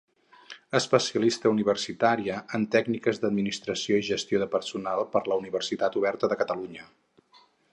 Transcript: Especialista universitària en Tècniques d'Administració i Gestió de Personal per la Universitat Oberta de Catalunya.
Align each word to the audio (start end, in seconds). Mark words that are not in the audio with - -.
Especialista 0.77 1.51
universitària 1.55 2.39
en 2.59 2.65
Tècniques 2.77 3.21
d'Administració 3.25 3.99
i 4.01 4.07
Gestió 4.09 4.41
de 4.45 4.49
Personal 4.57 5.05
per 5.17 5.23
la 5.33 5.39
Universitat 5.43 5.99
Oberta 6.03 6.31
de 6.33 6.39
Catalunya. 6.41 6.89